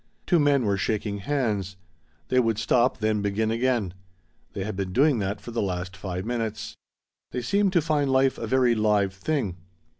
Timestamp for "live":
8.73-9.13